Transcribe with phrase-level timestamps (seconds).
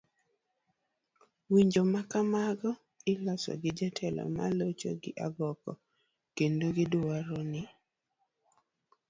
[1.49, 2.71] lwenje ma kamago
[3.13, 5.71] iloso gi jotelo ma locho gi agoko,
[6.37, 7.61] kendo gidwaro ni